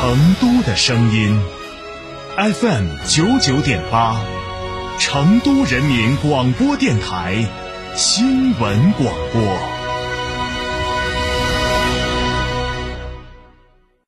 [0.00, 1.38] 成都的声音
[2.34, 4.18] ，FM 九九点八，
[4.98, 7.46] 成都人民广播电台
[7.94, 9.42] 新闻广播。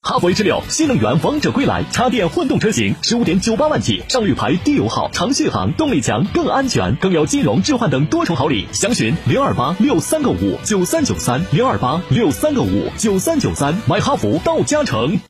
[0.00, 8.66] 哈弗 H 六新能源王者归来，插电混动车型十五点九八万起，上绿牌，低油耗，长续航，动力强，更安全，更有金融置换等多重好礼。
[8.72, 15.20] 详询零二八六三个五九三九三零二八六三个五九三九三，买哈弗到嘉诚。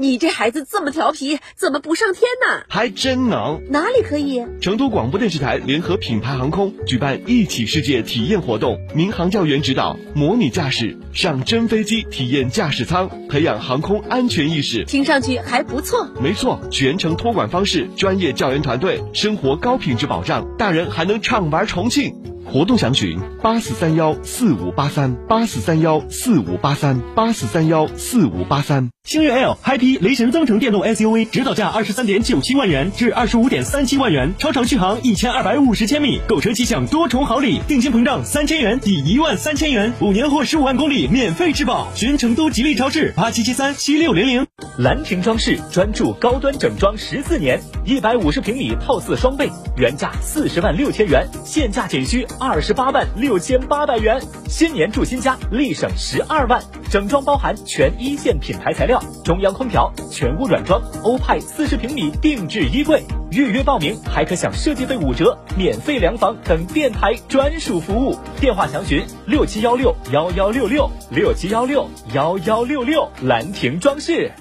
[0.00, 2.64] 你这孩子这么调皮，怎么不上天呢？
[2.66, 3.60] 还真能。
[3.68, 4.42] 哪里可以？
[4.62, 14.84] 成都广播电视台联合品牌航空举办一起世界体验活动，民航教员指导，模拟驾驶，上真飞机体验驾驶舱，培养航空安全意识。
[14.84, 16.08] 听上去还不错。
[16.22, 22.14] 没错，全程托管方式，专业教员团队，生活高品质保障，大人还能畅玩重庆。
[22.50, 28.88] 活动详询八四三幺四五八三八四三幺四五八三八四三幺四五八三。
[29.04, 41.88] 星越 L Hi-P 雷神增程电动 SUV 指导价二十三点九七万元至二十五点三七万元，超长续航一千二百五十千米，购车即享多重好礼，定金膨胀三千元抵一万三千元，五年或十五万公里免费质保。
[41.94, 44.46] 寻成都吉利超市八七七三七六零零。
[44.78, 52.26] 兰亭装饰专注高端整装十四年，一百五十平米套四双倍，原价四十万六千元，现价仅需。
[52.40, 56.62] 二十八万六千八百元，新年住新家，立省十二万。
[56.90, 63.02] 整装包含全一线品牌材料，中央空调，全屋软装，欧派四十平米定制衣柜。
[63.30, 68.16] 预约报名还可享设计费五折、免费量房等电台专属服务。
[68.40, 73.08] 电话详询六七幺六幺幺六六六七幺六幺幺六六。
[73.22, 74.32] 兰亭装饰。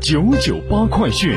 [0.00, 1.36] 九九八快讯。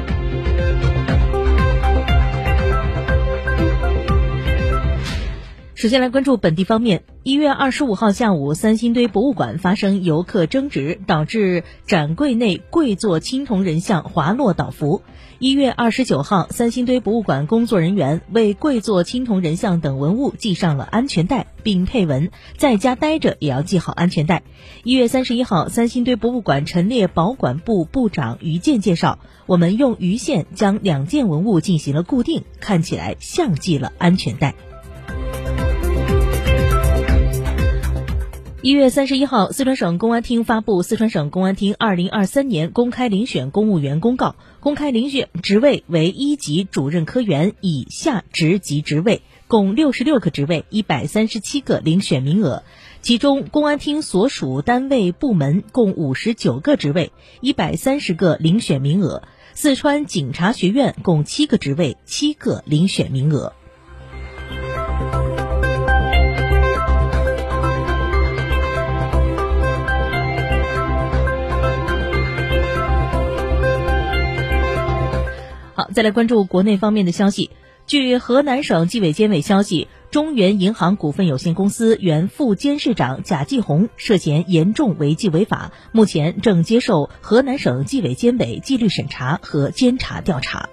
[5.81, 15.01] 首先来关注本地方面，一月二十五号下午，三星堆博物馆发生游客争执，导致展柜内跪坐青铜人像滑落倒伏。
[15.39, 24.43] 一月二十九号，三星堆博物馆工作人员为跪坐青铜人像等文物系上了安全带，并配文“在家待着也要系好安全带”。
[24.85, 34.53] 一月三十一号，三星堆博物馆陈列保管部部长于健介绍，我们用鱼线将两件文物进行了固定，看起来像系了安全带。
[38.63, 44.27] 一月三十一号，四川省公安厅发布《四川省公安厅二零二三年公开遴选公务员公告》，
[44.59, 52.61] 公开遴选职位为一级主任科员以下职级职位，共六十六个职位，一百三十七个遴选名额。
[53.01, 59.23] 其中，公安厅所属单位部门共五十九个职位，一百三十个遴选名额。
[59.55, 63.53] 四川警察学院共七个职位，七个遴选名额。
[75.93, 77.49] 再来关注国内方面的消息。
[77.87, 90.69] 据河南省纪委监委消息，中原银行股份有限公司原副监事长贾继红涉嫌严重违纪违法，目前正接受河南省纪委监委纪律审查和监察调查。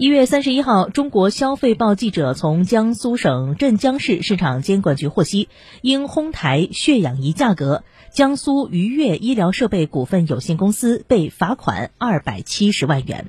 [0.00, 5.50] 一月三十一号，中国消费报记者从江苏省镇江市市场监管局获悉，
[5.82, 13.26] 因哄抬血氧仪价格，江苏鱼跃医疗设备股份有限公司被罚款二百七十万元。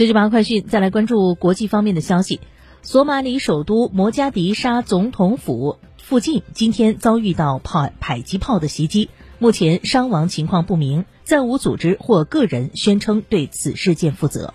[0.00, 2.40] 九九八快讯，再来关注国际方面的消息。
[2.80, 14.54] 索马里首都摩加迪沙总统府附近今天遭遇到炮迫击炮的袭击，目前伤亡情况不明，暂无组织或个人宣称对此事件负责。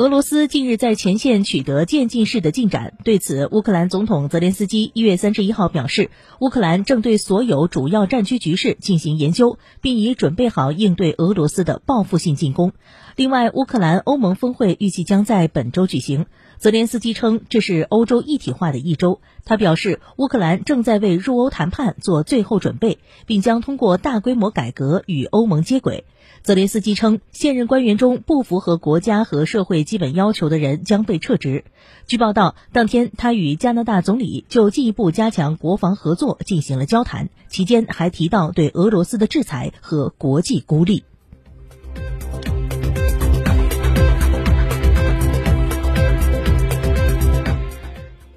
[0.00, 12.72] 俄罗斯近日在前线取得渐进式的进展，对此，乌克兰总统泽连斯基一月三十一号表示，乌克兰正对所有主要战区局势进行研究，并已准备好应对俄罗斯的报复性进攻。
[13.14, 16.24] 另外，乌克兰欧盟峰会预计将在本周举行。
[16.60, 19.22] 泽连斯基称，这是欧洲一体化的一周。
[19.46, 26.04] 他表示，乌克兰正在为入欧谈判做最后准备，并将通过大规模改革与欧盟接轨。
[26.42, 31.64] 泽连斯基称，现任官员中不符合国家和社会基本要求的人将被撤职。
[32.06, 41.04] 据报道，当天他与加拿大总理就进一步加强国防合作进行了交谈，期间还提到对俄罗斯的制裁和国际孤立。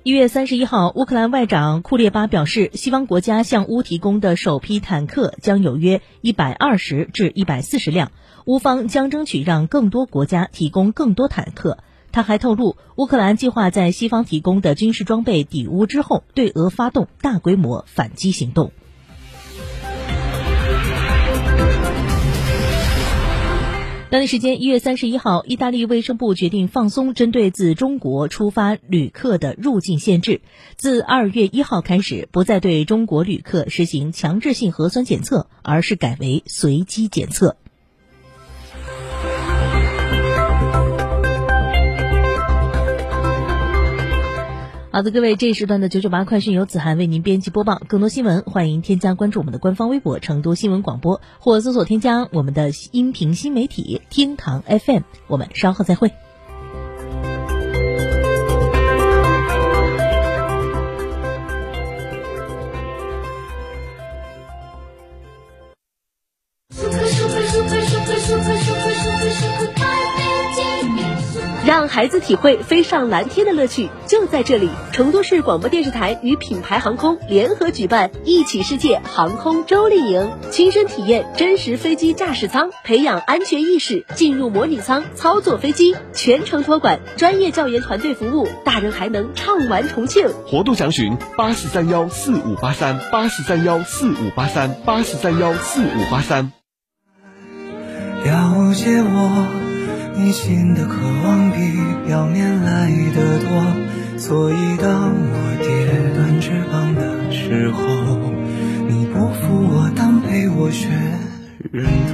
[0.06, 8.12] 一月三十一号，乌克兰外长库列巴表示，西方国家向乌提供的首批坦克将有约一百二十至一百四十辆，
[8.44, 11.78] 乌方将争取让更多国家提供更多坦克。
[12.12, 18.74] 他还透露，乌克兰计划在西方提供的军事装备抵乌之后，对俄发动大规模反击行动。
[24.14, 30.42] 当地时间一月三十一号，意大利卫生部决定放松针对自中国出发旅客的入境限制，
[30.76, 37.58] 自二月一号开始，不再对中国旅客实行强制性核酸检测，而是改为随机检测。
[44.94, 47.82] 好的，各位，这一时段的九九八快讯由子涵为您编辑播报。
[47.88, 55.02] 更多新闻，欢迎添加关注我们的官方微博“成都新闻广播”，或搜索添加我们的音频新媒体“天堂 FM”。
[55.26, 56.12] 我们稍后再会。
[71.94, 74.68] 孩子体会飞上蓝天的乐趣，就在这里！
[74.92, 90.28] 成都市广播电视台与品牌航空联合举办“一起世界”航空周丽营，亲身体验真实飞机驾驶舱，培养安全意识，进入模拟舱操作飞机，全程托管，专业教研团队服务，大人还能畅玩重庆。
[90.48, 96.52] 活动详询八四三幺四五八三八四三幺四五八三八四三幺四五八三。
[98.24, 99.63] 了解我。
[100.16, 101.58] 内心的渴望比
[102.08, 103.50] 表面来的多，
[104.18, 107.82] 所以当我跌断翅膀的时候，
[108.88, 110.88] 你不扶我，当陪我学
[111.72, 112.14] 忍痛。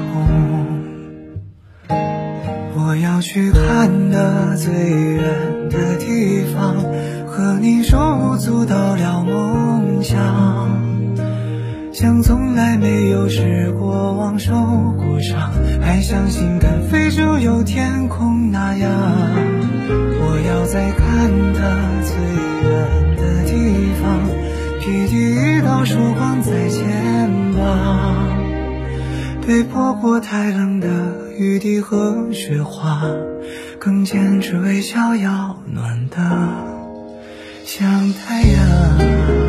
[2.75, 6.75] 我要去看的最远的地方，
[7.28, 10.89] 和你手舞足蹈聊梦想。
[12.00, 14.54] 像从来没有失过望、受
[14.96, 15.51] 过伤，
[15.81, 18.90] 还相信敢飞就有天空那样。
[19.90, 21.60] 我要在看得
[22.06, 22.16] 最
[22.69, 24.18] 远的地方，
[24.80, 28.30] 披第一道曙光在肩膀，
[29.45, 30.88] 被泼过太冷的
[31.38, 33.02] 雨滴和雪花，
[33.78, 36.18] 更坚持微笑要暖的
[37.66, 39.49] 像太阳。